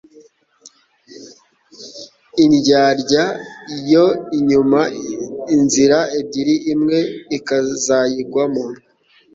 indyarya 2.43 3.25
yo 3.91 4.05
inyura 4.37 4.81
inzira 5.55 5.99
ebyiri 6.19 6.55
imwe 6.73 6.99
ikazayigwamo 7.37 8.65